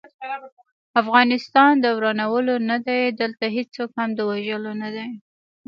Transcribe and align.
افغانستان 1.01 1.71
د 1.79 1.85
ورانولو 1.97 2.55
نه 2.69 2.77
دی، 2.87 3.01
دلته 3.21 3.45
هيڅوک 3.57 3.89
هم 3.99 4.09
د 4.15 4.19
وژلو 4.29 4.71
نه 4.81 4.89
دی 4.95 5.07